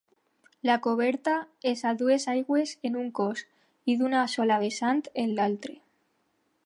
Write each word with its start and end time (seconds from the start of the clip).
La 0.67 0.75
coberta 0.85 1.33
és 1.71 1.83
a 1.89 1.91
dues 1.99 2.25
aigües 2.33 2.73
en 2.89 2.97
un 3.03 3.11
cos 3.21 3.43
i 3.93 3.97
d'una 4.01 4.25
sola 4.37 4.59
vessant 4.65 5.05
en 5.27 5.37
l'altre. 5.41 5.77